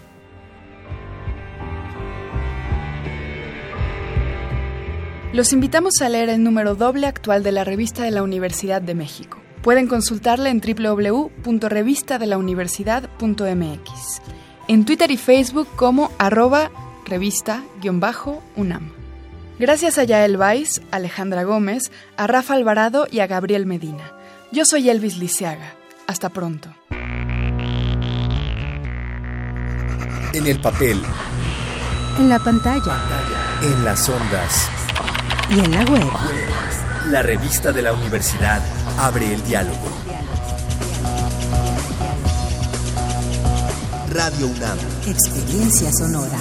Los 5.34 5.54
invitamos 5.54 5.94
a 6.02 6.10
leer 6.10 6.28
el 6.28 6.44
número 6.44 6.76
doble 6.76 7.08
actual 7.08 7.42
de 7.42 7.54
la 7.54 7.64
revista 7.64 8.04
de 8.04 8.12
la 8.12 8.22
Universidad 8.22 8.82
de 8.82 8.96
México. 8.96 9.38
Pueden 9.62 9.88
consultarla 9.88 10.50
en 10.50 10.60
Gracias 19.58 19.98
a 19.98 20.04
Yael 20.04 20.36
Weiss, 20.38 20.82
Alejandra 20.92 21.44
Gómez, 21.44 21.92
a 22.18 22.28
Rafa 22.28 22.56
Alvarado 22.56 23.08
y 23.10 23.20
a 23.20 23.28
Gabriel 23.28 23.66
Medina. 23.66 24.12
Yo 24.52 24.66
soy 24.66 24.90
Elvis 24.90 25.18
Lisiaga. 25.18 25.76
Hasta 26.08 26.28
pronto. 26.30 26.68
En 30.34 30.46
el 30.48 30.60
papel, 30.60 31.02
En 32.20 32.28
la 32.28 32.40
pantalla. 32.40 32.98
en 33.62 33.86
las 33.86 34.10
ondas, 34.10 34.70
Y 35.54 35.60
en 35.60 35.72
la 35.72 35.84
web. 35.84 36.10
la 37.10 37.22
revista 37.22 37.74
de 37.74 37.82
la 37.82 37.92
universidad 37.92 38.62
abre 38.98 39.34
el 39.34 39.44
diálogo. 39.44 39.90
Radio 44.14 44.48
UNAM. 44.48 44.78
Experiencia 45.06 45.92
sonora. 45.92 46.38